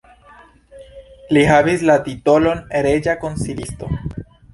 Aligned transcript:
Li 1.37 1.43
havis 1.49 1.83
la 1.89 1.97
titolon 2.07 2.63
reĝa 2.87 3.15
konsilisto. 3.25 3.91